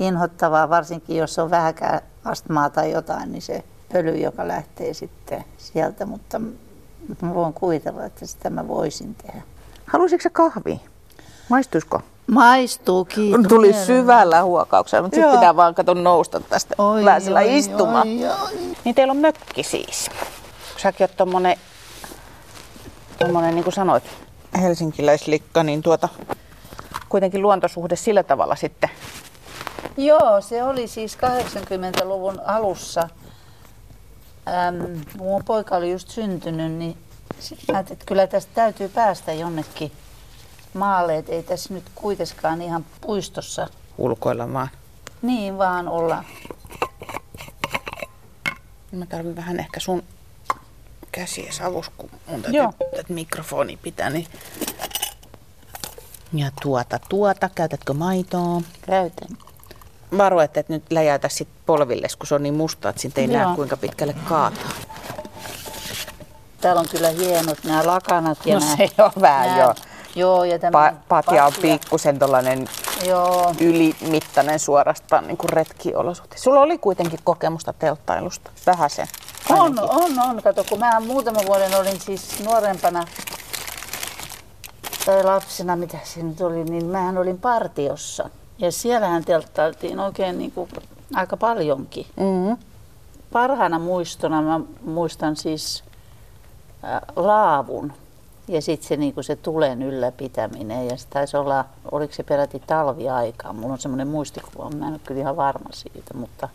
inhottavaa, 0.00 0.68
varsinkin 0.68 1.16
jos 1.16 1.38
on 1.38 1.50
vähäkään 1.50 2.00
astmaa 2.24 2.70
tai 2.70 2.92
jotain, 2.92 3.32
niin 3.32 3.42
se 3.42 3.64
pöly, 3.92 4.16
joka 4.16 4.48
lähtee 4.48 4.94
sitten 4.94 5.44
sieltä, 5.56 6.06
mutta 6.06 6.38
mä 7.22 7.34
voin 7.34 7.52
kuvitella, 7.52 8.04
että 8.04 8.26
sitä 8.26 8.50
mä 8.50 8.68
voisin 8.68 9.14
tehdä. 9.14 9.42
Haluaisitko 9.86 10.22
se 10.22 10.30
kahvi? 10.30 10.80
Maistuisiko? 11.48 12.00
Maistuu, 12.26 13.04
kiitos. 13.04 13.46
Tuli 13.48 13.72
syvällä 13.72 14.42
huokauksella, 14.42 15.02
mutta 15.02 15.14
sitten 15.14 15.32
pitää 15.34 15.56
vaan 15.56 15.74
kato 15.74 15.94
nousta 15.94 16.40
tästä 16.40 16.74
Oi, 16.78 17.04
väisellä 17.04 17.38
oi, 17.38 17.58
istumaan. 17.58 18.08
oi, 18.08 18.24
oi. 18.24 18.76
Niin 18.84 18.94
teillä 18.94 19.10
on 19.10 19.16
mökki 19.16 19.62
siis. 19.62 20.10
Säkin 20.76 21.04
oot 21.04 21.16
tommonen, 21.16 21.56
tommonen 23.18 23.54
niin 23.54 23.64
kuin 23.64 23.74
sanoit, 23.74 24.04
helsinkiläislikka, 24.58 25.62
niin 25.62 25.82
tuota, 25.82 26.08
kuitenkin 27.08 27.42
luontosuhde 27.42 27.96
sillä 27.96 28.22
tavalla 28.22 28.56
sitten. 28.56 28.90
Joo, 29.96 30.40
se 30.40 30.62
oli 30.62 30.88
siis 30.88 31.16
80-luvun 31.16 32.40
alussa. 32.44 33.08
Äm, 34.48 35.00
mun 35.18 35.44
poika 35.44 35.76
oli 35.76 35.92
just 35.92 36.08
syntynyt, 36.08 36.72
niin 36.72 36.96
ajattelin, 37.68 37.92
että 37.92 38.06
kyllä 38.06 38.26
tästä 38.26 38.52
täytyy 38.54 38.88
päästä 38.88 39.32
jonnekin 39.32 39.92
maalle, 40.74 41.16
että 41.16 41.32
ei 41.32 41.42
tässä 41.42 41.74
nyt 41.74 41.84
kuitenkaan 41.94 42.62
ihan 42.62 42.84
puistossa 43.00 43.66
ulkoilla 43.98 44.52
vaan. 44.52 44.68
niin 45.22 45.58
vaan 45.58 45.88
olla. 45.88 46.24
Mä 48.92 49.06
tarvitsen 49.06 49.36
vähän 49.36 49.60
ehkä 49.60 49.80
sun 49.80 50.02
käsiä 51.12 51.52
savus, 51.52 51.90
kun 51.96 52.10
mun 52.26 52.42
täytyy 52.42 52.60
Joo. 52.60 52.72
tätä 52.96 53.12
mikrofoni 53.12 53.76
pitää. 53.82 54.10
Niin... 54.10 54.26
Ja 56.32 56.50
tuota, 56.62 56.98
tuota, 57.08 57.48
käytätkö 57.54 57.92
maitoa? 57.94 58.60
Käytän. 58.86 59.28
Varo, 60.18 60.40
että 60.40 60.60
et 60.60 60.68
nyt 60.68 60.84
läjäytä 60.90 61.28
sit 61.28 61.48
polvilles, 61.66 62.16
kun 62.16 62.26
se 62.26 62.34
on 62.34 62.42
niin 62.42 62.54
musta, 62.54 62.88
että 62.88 63.02
siitä 63.02 63.20
ei 63.20 63.32
Joo. 63.32 63.44
näe 63.46 63.56
kuinka 63.56 63.76
pitkälle 63.76 64.14
kaataa. 64.28 64.70
Täällä 66.60 66.80
on 66.80 66.88
kyllä 66.88 67.08
hienot 67.08 67.64
nämä 67.64 67.86
lakanat 67.86 68.46
ja 68.46 68.54
No 68.54 68.60
nämä, 68.60 68.76
se 68.76 69.02
on 69.02 69.10
vähän 69.20 69.46
nämä- 69.46 69.60
joo. 69.62 69.74
Joo, 70.14 70.44
ja 70.44 70.58
tämä 70.58 70.90
Pa- 70.90 70.94
patja 71.08 71.46
on 71.46 71.52
pikkusen 71.62 72.18
tollanen 72.18 72.68
Joo, 73.06 73.54
ylimittainen 73.60 74.58
suorastaan 74.58 75.26
niin 75.26 75.36
kuin 75.36 75.48
retkiolosuhte. 75.50 76.38
Sulla 76.38 76.60
oli 76.60 76.78
kuitenkin 76.78 77.18
kokemusta 77.24 77.72
telttailusta, 77.72 78.50
vähän 78.66 78.90
sen. 78.90 79.06
On, 79.50 79.78
on, 79.78 80.18
on. 80.18 80.42
Kato, 80.42 80.64
kun 80.68 80.78
mä 80.78 81.00
muutaman 81.00 81.46
vuoden 81.46 81.74
olin 81.80 82.00
siis 82.00 82.44
nuorempana 82.44 83.04
tai 85.06 85.24
lapsena, 85.24 85.76
mitä 85.76 85.98
se 86.04 86.22
nyt 86.22 86.40
oli, 86.40 86.64
niin 86.64 86.86
mähän 86.86 87.18
olin 87.18 87.38
partiossa. 87.38 88.30
Ja 88.58 88.72
siellähän 88.72 89.24
telttailtiin 89.24 90.00
oikein 90.00 90.38
niin 90.38 90.52
kuin 90.52 90.70
aika 91.14 91.36
paljonkin. 91.36 92.06
Mm-hmm. 92.16 92.56
Parhaana 93.32 93.78
muistona 93.78 94.42
mä 94.42 94.60
muistan 94.84 95.36
siis 95.36 95.84
äh, 96.84 97.00
laavun 97.16 97.92
ja 98.48 98.62
sitten 98.62 98.88
se, 98.88 98.96
niinku 98.96 99.22
se 99.22 99.36
tulen 99.36 99.82
ylläpitäminen. 99.82 100.88
Ja 100.88 100.96
se 100.96 101.06
taisi 101.10 101.36
olla, 101.36 101.64
oliko 101.90 102.14
se 102.14 102.22
peräti 102.22 102.62
talviaikaa. 102.66 103.52
Mulla 103.52 103.72
on 103.72 103.78
semmoinen 103.78 104.08
muistikuva, 104.08 104.70
mä 104.70 104.86
en 104.86 104.92
ole 104.92 105.00
kyllä 105.04 105.20
ihan 105.20 105.36
varma 105.36 105.68
siitä, 105.72 106.14
mutta, 106.14 106.48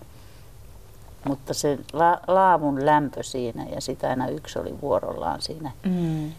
mutta 1.25 1.53
se 1.53 1.80
la, 1.94 2.20
laavun 2.27 2.86
lämpö 2.86 3.24
siinä 3.24 3.65
ja 3.75 3.82
sitä 3.82 4.10
aina 4.10 4.27
yksi 4.27 4.60
oli 4.60 4.82
vuorollaan 4.82 5.42
siinä. 5.42 5.72
Mm. 5.84 6.32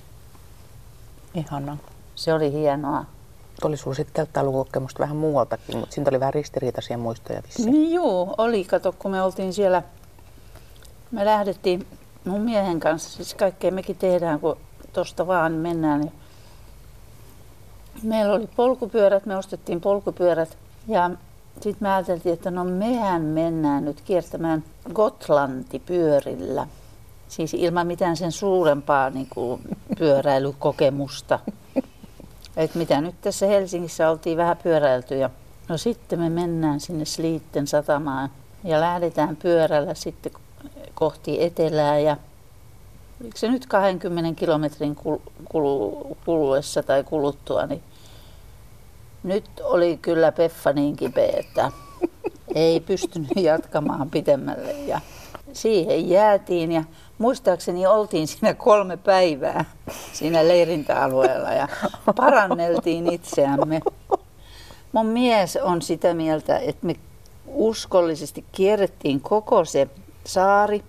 Ihana. 1.35 1.76
Se 2.14 2.35
oli 2.35 2.53
hienoa. 2.53 3.05
Oli 3.62 3.76
sulla 3.76 3.95
sitten 3.95 4.14
telttailukokemusta 4.14 5.00
vähän 5.00 5.17
muualtakin, 5.17 5.76
mutta 5.76 5.95
siitä 5.95 6.11
oli 6.11 6.21
vähän 6.21 6.35
ristiriitaisia 6.35 6.99
muistoja 6.99 7.43
vissiin. 7.43 7.73
Niin 7.73 7.93
Joo, 7.93 8.35
oli. 8.38 8.64
Kato, 8.64 8.95
kun 8.99 9.11
me 9.11 9.23
oltiin 9.23 9.53
siellä, 9.53 9.83
me 11.11 11.25
lähdettiin 11.25 11.87
mun 12.25 12.41
miehen 12.41 12.81
kanssa, 12.81 13.11
siis 13.11 13.35
kaikkea 13.35 13.71
mekin 13.71 13.97
tehdään, 13.97 14.41
kun 14.41 14.57
tosta 14.93 15.26
vaan 15.26 15.53
mennään. 15.53 16.00
Niin 16.00 16.12
meillä 18.03 18.35
oli 18.35 18.47
polkupyörät, 18.57 19.26
me 19.26 19.37
ostettiin 19.37 19.81
polkupyörät 19.81 20.59
ja 20.88 21.11
sitten 21.61 21.76
me 21.80 21.94
ajateltiin, 21.94 22.32
että 22.32 22.50
no 22.50 22.64
mehän 22.64 23.23
mennään 23.23 23.84
nyt 23.84 24.00
kiertämään 24.00 24.64
Gotlanti 24.94 25.78
pyörillä. 25.78 26.66
Siis 27.28 27.54
ilman 27.54 27.87
mitään 27.87 28.16
sen 28.16 28.32
suurempaa 28.32 29.11
niin 29.11 29.28
kuin, 29.30 29.61
pyöräilykokemusta. 29.99 31.38
Et 32.56 32.75
mitä 32.75 33.00
nyt 33.00 33.14
tässä 33.20 33.46
Helsingissä 33.46 34.11
oltiin 34.11 34.37
vähän 34.37 34.56
pyöräilty 34.62 35.18
ja 35.18 35.30
no 35.68 35.78
sitten 35.78 36.20
me 36.20 36.30
mennään 36.30 36.80
sinne 36.80 37.04
Sliitten 37.04 37.66
satamaan 37.66 38.30
ja 38.64 38.80
lähdetään 38.80 39.37
pyörällä 39.37 39.94
sitten 39.94 40.32
kohti 40.94 41.42
etelää 41.42 41.99
ja 41.99 42.16
oliko 43.20 43.37
se 43.37 43.49
nyt 43.49 43.66
20 43.66 44.40
kilometrin 44.40 44.96
kul- 44.96 45.30
kulu- 45.44 46.16
kuluessa 46.25 46.82
tai 46.82 47.04
kuluttua, 47.04 47.66
niin 47.66 47.82
nyt 49.25 49.45
oli 49.62 49.99
kyllä 50.02 50.33
Peffa 50.33 50.73
niin 50.73 50.97
kipeä, 50.97 51.33
että 51.37 51.73
ei 52.54 52.81
pystynyt 52.81 53.31
jatkamaan 53.37 54.11
pitemmälle 54.11 54.73
ja 54.73 55.00
siihen 55.52 56.09
jäätiin 56.09 56.73
ja 56.73 56.85
muistaakseni 57.19 57.87
oltiin 57.87 58.28
siinä 58.28 58.54
kolme 58.54 58.97
päivää 58.97 59.64
siinä 60.12 60.49
leirintäalueella 60.49 61.50
ja 61.50 61.69
paranneltiin 62.16 63.12
itseämme. 63.12 63.81
Mun 64.93 65.07
mies 65.07 65.57
on 65.57 65.83
sitä 65.83 66.14
mieltä, 66.14 66.59
että 66.59 66.87
me 66.87 66.95
uskollisesti 67.47 68.45
kierrettiin 68.52 69.21
koko 69.21 69.64
se 69.64 69.88
saari 70.26 70.85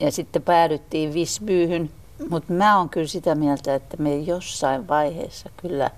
ja 0.00 0.12
sitten 0.12 0.42
päädyttiin 0.42 1.14
Visbyyhyn. 1.14 1.90
Mutta 2.30 2.52
mä 2.52 2.78
oon 2.78 2.88
kyllä 2.88 3.06
sitä 3.06 3.34
mieltä, 3.34 3.74
että 3.74 3.96
me 3.96 4.16
jossain 4.16 4.88
vaiheessa 4.88 5.50
kyllä 5.56 5.90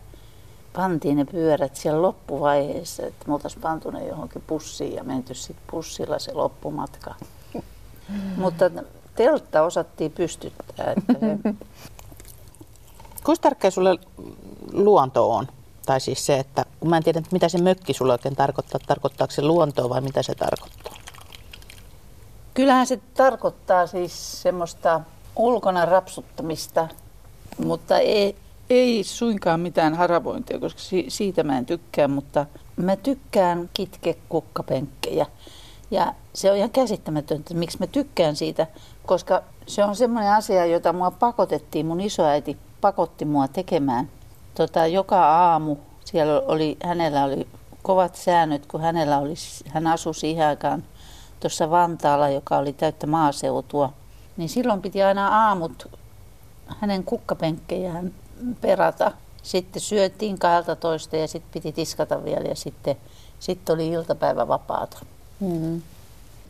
pantiin 0.72 1.16
ne 1.16 1.24
pyörät 1.24 1.76
siellä 1.76 2.02
loppuvaiheessa, 2.02 3.06
että 3.06 3.24
me 3.26 3.34
oltaisiin 3.34 3.62
pantu 3.62 3.90
ne 3.90 4.06
johonkin 4.06 4.42
pussiin 4.46 4.94
ja 4.94 5.04
menty 5.04 5.34
sitten 5.34 5.66
pussilla 5.70 6.18
se 6.18 6.32
loppumatka. 6.32 7.14
Mutta 8.36 8.70
teltta 9.14 9.62
osattiin 9.62 10.12
pystyttää. 10.12 10.94
Että. 10.96 11.12
Kuinka 13.24 13.42
tärkeä 13.42 13.70
sulle 13.70 13.98
luonto 14.72 15.30
on? 15.30 15.48
Tai 15.86 16.00
siis 16.00 16.26
se, 16.26 16.38
että 16.38 16.64
kun 16.80 16.90
mä 16.90 16.96
en 16.96 17.02
tiedä, 17.02 17.22
mitä 17.32 17.48
se 17.48 17.62
mökki 17.62 17.92
sulle 17.92 18.12
oikein 18.12 18.36
tarkoittaa, 18.36 18.80
tarkoittaako 18.86 19.32
se 19.32 19.42
luontoa 19.42 19.88
vai 19.88 20.00
mitä 20.00 20.22
se 20.22 20.34
tarkoittaa? 20.34 20.92
Kyllähän 22.54 22.86
se 22.86 23.00
tarkoittaa 23.14 23.86
siis 23.86 24.42
semmoista 24.42 25.00
ulkona 25.36 25.84
rapsuttamista, 25.84 26.88
mutta 27.64 27.98
ei, 27.98 28.36
ei 28.70 29.04
suinkaan 29.04 29.60
mitään 29.60 29.94
haravointia, 29.94 30.58
koska 30.58 30.80
siitä 31.08 31.42
mä 31.42 31.58
en 31.58 31.66
tykkää, 31.66 32.08
mutta 32.08 32.46
mä 32.76 32.96
tykkään 32.96 33.70
kitke 33.74 34.16
kukkapenkkejä. 34.28 35.26
Ja 35.90 36.14
se 36.34 36.50
on 36.50 36.56
ihan 36.56 36.70
käsittämätöntä, 36.70 37.54
miksi 37.54 37.78
mä 37.80 37.86
tykkään 37.86 38.36
siitä, 38.36 38.66
koska 39.06 39.42
se 39.66 39.84
on 39.84 39.96
semmoinen 39.96 40.32
asia, 40.32 40.66
jota 40.66 40.92
mua 40.92 41.10
pakotettiin, 41.10 41.86
mun 41.86 42.00
isoäiti 42.00 42.56
pakotti 42.80 43.24
mua 43.24 43.48
tekemään. 43.48 44.10
Tota, 44.54 44.86
joka 44.86 45.30
aamu 45.30 45.76
siellä 46.04 46.40
oli, 46.40 46.76
hänellä 46.84 47.24
oli 47.24 47.48
kovat 47.82 48.16
säännöt, 48.16 48.66
kun 48.66 48.80
hänellä 48.80 49.18
oli, 49.18 49.34
hän 49.68 49.86
asui 49.86 50.14
siihen 50.14 50.46
aikaan 50.46 50.84
tuossa 51.40 51.70
Vantaalla, 51.70 52.28
joka 52.28 52.58
oli 52.58 52.72
täyttä 52.72 53.06
maaseutua. 53.06 53.92
Niin 54.36 54.48
silloin 54.48 54.82
piti 54.82 55.02
aina 55.02 55.28
aamut 55.28 55.88
hänen 56.66 57.04
kukkapenkkejään 57.04 58.12
perata. 58.60 59.12
Sitten 59.42 59.82
syötiin 59.82 60.38
12 60.38 61.16
ja 61.16 61.28
sitten 61.28 61.52
piti 61.52 61.72
tiskata 61.72 62.24
vielä 62.24 62.48
ja 62.48 62.56
sitten, 62.56 62.96
sitten 63.40 63.74
oli 63.74 63.88
iltapäivä 63.88 64.48
vapaata. 64.48 64.98
Mm-hmm. 65.40 65.82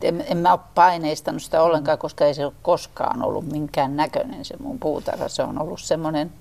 En, 0.02 0.25
en 0.28 0.37
mä 0.37 0.52
ole 0.52 0.61
paineistanut 0.75 1.42
sitä 1.42 1.62
ollenkaan, 1.62 1.99
koska 1.99 2.25
ei 2.25 2.35
se 2.35 2.45
ole 2.45 2.52
koskaan 2.62 3.23
ollut 3.23 3.47
minkään 3.47 3.97
näköinen 3.97 4.45
se 4.45 4.54
mun 4.61 4.78
puutarha. 4.78 5.28
Se 5.28 5.42
on 5.42 5.62
ollut 5.62 5.80
semmoinen 5.80 6.33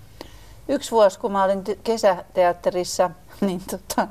yksi 0.68 0.92
vuosi, 0.92 1.20
kun 1.20 1.32
mä 1.32 1.44
olin 1.44 1.64
kesäteatterissa, 1.84 3.10
niin 3.42 3.62
tota, 3.72 4.08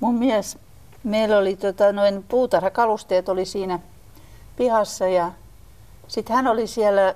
mun 0.00 0.14
mies, 0.14 0.58
meillä 1.04 1.38
oli 1.38 1.56
tota, 1.56 1.92
noin 1.92 2.24
puutarhakalusteet 2.28 3.28
oli 3.28 3.44
siinä 3.44 3.78
pihassa 4.56 5.08
ja 5.08 5.32
sitten 6.08 6.36
hän 6.36 6.46
oli 6.46 6.66
siellä 6.66 7.14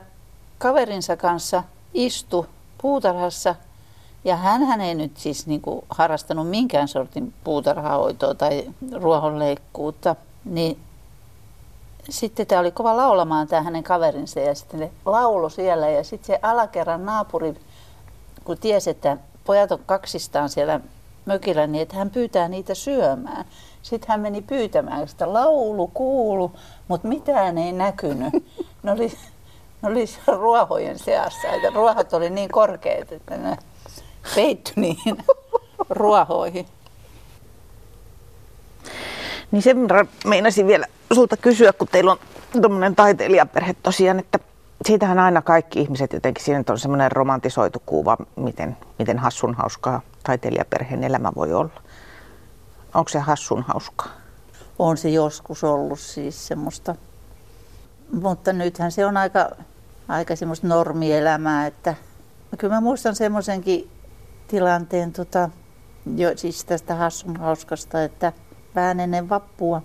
kaverinsa 0.59 1.17
kanssa 1.17 1.64
istu 1.95 2.47
puutarhassa 2.83 3.55
ja 4.25 4.37
hän 4.37 4.81
ei 4.81 4.95
nyt 4.95 5.17
siis 5.17 5.47
niinku 5.47 5.85
harrastanut 5.91 6.49
minkään 6.49 6.89
sortin 6.89 7.35
puutarhahoitoa 7.45 8.35
tai 8.35 8.71
ruohonleikkuutta, 8.93 10.17
niin 10.45 10.79
sitten 12.11 12.47
tämä 12.47 12.61
oli 12.61 12.71
kova 12.71 12.97
laulamaan 12.97 13.49
tämä 13.49 13.62
hänen 13.62 13.83
kaverinsa 13.83 14.41
ja 14.41 14.55
sitten 14.55 14.81
ne 14.81 14.91
laulo 15.07 15.49
siellä 15.49 15.89
ja 15.89 16.05
sitten 16.05 16.27
se 16.27 16.39
alakerran 16.43 17.07
naapuri, 17.07 17.55
kun 18.45 18.59
tiesi, 18.59 18.91
että 18.91 19.17
pojat 19.45 19.73
on 19.73 19.81
kaksistaan 19.87 20.49
siellä 20.49 20.81
mökillä, 21.27 21.67
niin 21.67 21.83
että 21.83 21.97
hän 21.97 22.11
pyytää 22.11 22.49
niitä 22.49 22.75
syömään. 22.75 23.45
Sitten 23.83 24.09
hän 24.09 24.21
meni 24.21 24.43
pyytämään, 24.43 25.09
sitä 25.09 25.33
laulu 25.33 25.91
kuulu, 25.95 26.53
mutta 26.89 27.09
mitään 27.09 27.59
ei 27.59 27.73
näkynyt. 27.73 28.33
Ne 28.83 28.93
oli, 28.93 29.12
ne 29.83 29.89
oli 29.89 30.05
ruohojen 30.41 30.99
seassa, 30.99 31.49
että 31.49 31.71
ruohot 31.75 32.12
oli 32.12 32.31
niin 32.31 32.49
korkeat, 32.49 33.12
että 33.12 33.37
ne 33.37 33.57
peittyi 34.35 34.75
niihin 34.77 35.19
ruohoihin. 35.91 36.67
Niin 39.50 39.63
sen 39.63 39.83
verran 39.83 40.09
meinasin 40.25 40.67
vielä 40.67 40.87
sulta 41.13 41.37
kysyä, 41.37 41.73
kun 41.73 41.89
teillä 41.89 42.13
on 42.13 42.19
tuommoinen 42.63 42.97
taiteilijaperhe 42.97 43.76
tosiaan, 43.83 44.19
että 44.19 44.39
siitähän 44.87 45.19
aina 45.19 45.43
kaikki 45.43 45.80
ihmiset 45.80 46.13
jotenkin, 46.13 46.45
siinä 46.45 46.65
on 46.69 46.78
semmoinen 46.78 47.13
romantisoitu 47.13 47.83
kuva, 47.87 48.17
miten, 48.37 48.76
miten 48.99 49.19
hassun 49.19 49.54
hauskaa 49.54 50.00
taiteilijaperheen 50.23 51.04
elämä 51.04 51.33
voi 51.37 51.52
olla. 51.52 51.83
Onko 52.95 53.09
se 53.09 53.19
hassun 53.19 53.63
hauskaa? 53.63 54.09
On 54.78 54.97
se 54.97 55.09
joskus 55.09 55.65
ollut 55.65 56.00
siis 56.00 56.47
semmoista. 56.47 56.95
Mutta 58.13 58.52
nythän 58.52 58.93
se 58.93 59.06
on 59.06 59.17
aika, 59.17 59.50
aika 60.08 60.36
semmoista 60.36 60.67
normielämää, 60.67 61.67
että 61.67 61.95
kyllä 62.58 62.75
mä 62.75 62.80
muistan 62.80 63.17
semmoisenkin 63.17 63.91
tilanteen, 64.49 65.12
tota, 65.12 65.50
jo, 66.17 66.36
siis 66.36 66.65
tästä 66.65 66.95
hassun 66.95 67.36
hauskasta, 67.36 68.04
että 68.04 68.32
vähän 68.75 69.00
ennen 69.00 69.28
vappua 69.28 69.82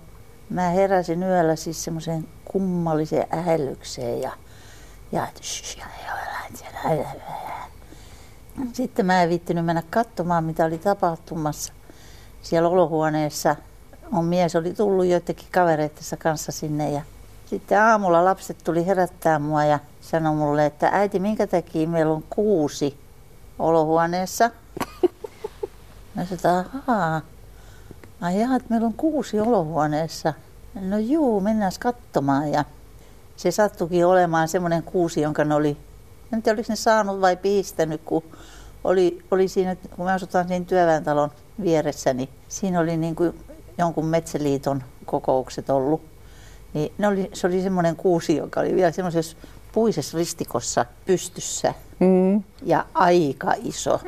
mä 0.50 0.68
heräsin 0.68 1.22
yöllä 1.22 1.56
siis 1.56 1.84
semmoiseen 1.84 2.28
kummalliseen 2.44 3.26
ähellykseen 3.38 4.22
ja, 4.22 4.32
ja, 5.12 5.26
sitten 8.72 9.06
mä 9.06 9.22
en 9.22 9.28
viittinyt 9.28 9.64
mennä 9.64 9.82
katsomaan, 9.90 10.44
mitä 10.44 10.64
oli 10.64 10.78
tapahtumassa 10.78 11.72
siellä 12.42 12.68
olohuoneessa. 12.68 13.56
Mun 14.10 14.24
mies 14.24 14.56
oli 14.56 14.74
tullut 14.74 15.06
joidenkin 15.06 15.48
kavereittensa 15.52 16.16
kanssa 16.16 16.52
sinne 16.52 16.90
ja 16.90 17.02
sitten 17.46 17.82
aamulla 17.82 18.24
lapset 18.24 18.56
tuli 18.64 18.86
herättää 18.86 19.38
mua 19.38 19.64
ja 19.64 19.78
sanoi 20.10 20.34
mulle, 20.34 20.66
että 20.66 20.88
äiti, 20.92 21.20
minkä 21.20 21.46
takia 21.46 21.88
meillä 21.88 22.12
on 22.12 22.24
kuusi 22.30 22.98
olohuoneessa? 23.58 24.50
Mä 26.14 26.24
sanoin, 26.24 26.34
että 26.34 26.64
ahaa, 26.86 27.20
Ai 28.20 28.40
jaa, 28.40 28.56
että 28.56 28.68
meillä 28.70 28.86
on 28.86 28.94
kuusi 28.94 29.40
olohuoneessa. 29.40 30.34
No 30.80 30.98
juu, 30.98 31.40
mennään 31.40 31.72
katsomaan. 31.80 32.52
Ja 32.52 32.64
se 33.36 33.50
sattukin 33.50 34.06
olemaan 34.06 34.48
semmoinen 34.48 34.82
kuusi, 34.82 35.20
jonka 35.20 35.44
ne 35.44 35.54
oli, 35.54 35.76
en 36.32 36.42
tiedä 36.42 36.56
oliko 36.56 36.72
ne 36.72 36.76
saanut 36.76 37.20
vai 37.20 37.36
pistänyt, 37.36 38.00
kun 38.04 38.22
oli, 38.84 39.24
oli 39.30 39.48
siinä, 39.48 39.76
kun 39.96 40.04
me 40.04 40.12
asutaan 40.12 40.48
siinä 40.48 40.64
työväentalon 40.64 41.30
vieressä, 41.62 42.14
niin 42.14 42.28
siinä 42.48 42.80
oli 42.80 42.96
niin 42.96 43.16
kuin 43.16 43.44
jonkun 43.78 44.06
metsäliiton 44.06 44.82
kokoukset 45.04 45.70
ollut. 45.70 46.02
Niin 46.74 46.92
ne 46.98 47.08
oli, 47.08 47.30
se 47.32 47.46
oli 47.46 47.62
semmoinen 47.62 47.96
kuusi, 47.96 48.36
joka 48.36 48.60
oli 48.60 48.74
vielä 48.74 48.92
semmoisessa 48.92 49.36
puisessa 49.72 50.18
ristikossa 50.18 50.86
pystyssä 51.06 51.74
mm. 51.98 52.42
ja 52.62 52.84
aika 52.94 53.54
iso. 53.64 54.00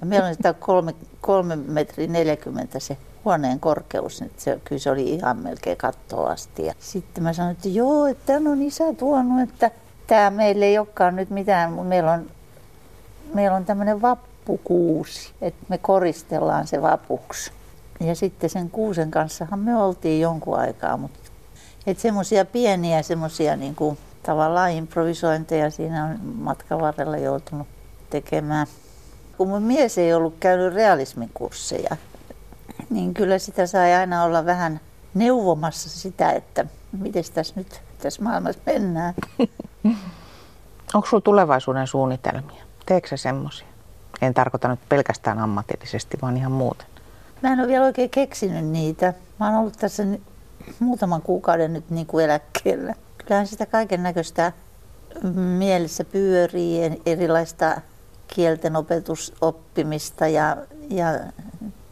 Ja 0.00 0.06
meillä 0.06 0.28
on 0.28 0.34
sitä 0.34 0.52
kolme, 0.52 0.94
kolme 1.20 1.56
metri 1.56 2.06
40 2.06 2.80
se 2.80 2.96
huoneen 3.24 3.60
korkeus, 3.60 4.22
että 4.22 4.42
se, 4.42 4.60
kyllä 4.64 4.78
se 4.78 4.90
oli 4.90 5.10
ihan 5.10 5.38
melkein 5.38 5.76
kattoa 5.76 6.30
asti. 6.30 6.66
Ja 6.66 6.74
sitten 6.78 7.24
mä 7.24 7.32
sanoin, 7.32 7.56
että 7.56 7.68
joo, 7.68 8.06
että 8.06 8.26
tämän 8.26 8.52
on 8.52 8.62
isä 8.62 8.92
tuonut, 8.92 9.50
että 9.50 9.70
tämä 10.06 10.30
meille 10.30 10.64
ei 10.64 10.78
olekaan 10.78 11.16
nyt 11.16 11.30
mitään, 11.30 11.72
meillä 11.72 12.12
on, 12.12 12.30
meillä 13.34 13.56
on 13.56 13.64
tämmöinen 13.64 14.02
vappukuusi, 14.02 15.32
että 15.40 15.64
me 15.68 15.78
koristellaan 15.78 16.66
se 16.66 16.82
vapuksi. 16.82 17.52
Ja 18.00 18.14
sitten 18.14 18.50
sen 18.50 18.70
kuusen 18.70 19.10
kanssahan 19.10 19.58
me 19.58 19.76
oltiin 19.76 20.20
jonkun 20.20 20.58
aikaa, 20.58 20.96
mutta 20.96 21.18
että 21.86 22.02
semmoisia 22.02 22.44
pieniä 22.44 23.02
semmoisia 23.02 23.56
niin 23.56 23.74
kuin, 23.74 23.98
tavallaan 24.26 24.70
improvisointeja 24.70 25.70
siinä 25.70 26.04
on 26.04 26.20
matkan 26.34 26.80
varrella 26.80 27.16
joutunut 27.16 27.66
tekemään. 28.10 28.66
Kun 29.36 29.48
mun 29.48 29.62
mies 29.62 29.98
ei 29.98 30.14
ollut 30.14 30.34
käynyt 30.40 30.74
realismin 30.74 31.30
kursseja, 31.34 31.96
niin 32.90 33.14
kyllä 33.14 33.38
sitä 33.38 33.66
sai 33.66 33.94
aina 33.94 34.24
olla 34.24 34.46
vähän 34.46 34.80
neuvomassa 35.14 35.90
sitä, 35.90 36.30
että 36.30 36.66
miten 36.92 37.24
tässä 37.34 37.54
nyt 37.56 37.80
tässä 38.02 38.22
maailmassa 38.22 38.60
mennään. 38.66 39.14
Onko 40.94 41.06
sinulla 41.06 41.24
tulevaisuuden 41.24 41.86
suunnitelmia? 41.86 42.64
Teekö 42.86 43.08
sä 43.08 43.16
semmoisia? 43.16 43.66
En 44.22 44.34
tarkoita 44.34 44.68
nyt 44.68 44.80
pelkästään 44.88 45.38
ammatillisesti, 45.38 46.18
vaan 46.22 46.36
ihan 46.36 46.52
muuten. 46.52 46.86
Mä 47.42 47.52
en 47.52 47.60
ole 47.60 47.68
vielä 47.68 47.84
oikein 47.84 48.10
keksinyt 48.10 48.64
niitä. 48.64 49.14
Mä 49.40 49.46
oon 49.46 49.58
ollut 49.58 49.76
tässä 49.78 50.02
muutaman 50.78 51.22
kuukauden 51.22 51.72
nyt 51.72 51.90
niin 51.90 52.06
kuin 52.06 52.24
eläkkeellä. 52.24 52.94
Kyllähän 53.26 53.46
sitä 53.46 53.66
kaiken 53.66 54.02
näköistä 54.02 54.52
mielessä 55.34 56.04
pyörii, 56.04 57.00
erilaista 57.06 57.80
kielten 58.28 58.76
opetusoppimista 58.76 60.28
ja, 60.28 60.56
ja 60.90 61.06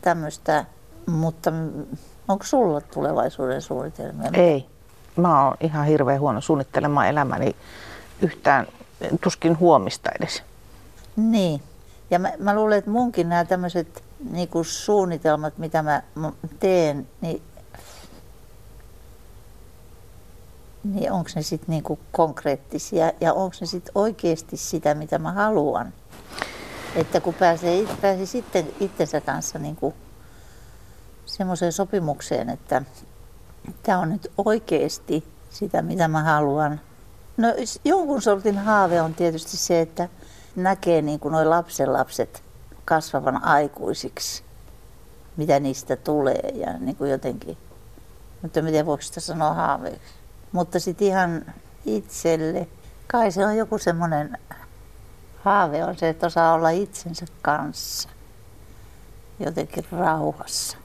tämmöistä 0.03 0.65
mutta 1.07 1.53
onko 2.29 2.45
sulla 2.45 2.81
tulevaisuuden 2.81 3.63
suunnitelmia? 3.63 4.31
Ei. 4.33 4.67
Mä 5.17 5.45
oon 5.45 5.57
ihan 5.61 5.87
hirveän 5.87 6.21
huono 6.21 6.41
suunnittelemaan 6.41 7.09
elämäni 7.09 7.57
yhtään, 8.23 8.67
tuskin 9.21 9.59
huomista 9.59 10.11
edes. 10.19 10.43
Niin. 11.17 11.63
Ja 12.11 12.19
mä, 12.19 12.33
mä 12.39 12.55
luulen, 12.55 12.79
että 12.79 12.91
munkin 12.91 13.29
nämä 13.29 13.45
tämmöiset 13.45 14.03
niin 14.31 14.49
suunnitelmat, 14.63 15.59
mitä 15.59 15.83
mä 15.83 16.03
teen, 16.61 17.09
niin 17.21 17.43
niin 20.85 21.13
onko 21.13 21.31
ne 21.35 21.43
sitten 21.43 21.71
niinku 21.71 21.99
konkreettisia 22.13 23.13
ja 23.21 23.33
onko 23.33 23.57
ne 23.61 23.67
sitten 23.67 23.93
oikeasti 23.95 24.57
sitä, 24.57 24.95
mitä 24.95 25.19
mä 25.19 25.33
haluan. 25.33 25.93
Että 26.97 27.21
kun 27.21 27.35
pääsee, 27.35 27.87
pääsee 28.01 28.27
sitten 28.27 28.67
itsensä 28.81 29.21
kanssa 29.21 29.59
niinku 29.59 29.95
semmoiseen 31.27 31.73
sopimukseen, 31.73 32.51
että 32.51 32.83
tämä 33.83 33.99
on 33.99 34.09
nyt 34.09 34.33
oikeasti 34.45 35.25
sitä, 35.51 35.83
mitä 35.83 36.09
mä 36.09 36.23
haluan. 36.23 36.81
No 37.37 37.49
jonkun 37.85 38.23
sortin 38.23 38.59
haave 38.59 39.03
on 39.03 39.15
tietysti 39.15 39.57
se, 39.57 39.81
että 39.81 40.09
näkee 40.57 41.03
niin 41.03 41.21
kuin 41.21 41.33
noi 41.33 41.47
lapsenlapset 41.47 42.43
kasvavan 42.85 43.45
aikuisiksi, 43.45 44.43
mitä 45.37 45.61
niistä 45.61 45.97
tulee 45.97 46.53
ja 46.55 46.79
niin 46.79 46.97
kuin 46.97 47.11
jotenkin, 47.11 47.59
mutta 48.43 48.63
miten 48.63 48.87
voiko 48.87 49.03
sitä 49.03 49.21
sanoa 49.21 49.55
haaveeksi. 49.55 50.24
Mutta 50.55 50.81
sitten 50.81 51.09
ihan 51.09 51.55
itselle, 51.85 52.69
kai 53.07 53.33
se 53.33 53.47
on 53.47 53.57
joku 53.57 53.79
semmoinen 53.79 54.39
haave 55.43 55.85
on 55.85 55.97
se, 55.97 56.09
että 56.09 56.27
osaa 56.27 56.53
olla 56.53 56.71
itsensä 56.71 57.27
kanssa 57.43 58.09
jotenkin 59.39 59.85
rauhassa. 59.93 60.79